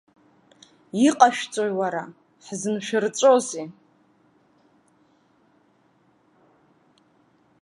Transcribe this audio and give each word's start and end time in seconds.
Иҟашәҵои 1.07 1.71
уара, 1.79 2.03
ҳзыншәырҵәозеи?! 2.45 3.65